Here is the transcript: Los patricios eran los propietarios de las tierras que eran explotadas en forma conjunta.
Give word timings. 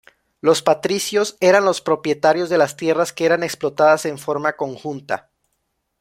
Los 0.39 0.63
patricios 0.63 1.37
eran 1.41 1.63
los 1.63 1.79
propietarios 1.79 2.49
de 2.49 2.57
las 2.57 2.75
tierras 2.75 3.13
que 3.13 3.23
eran 3.27 3.43
explotadas 3.43 4.07
en 4.07 4.17
forma 4.17 4.53
conjunta. 4.53 5.29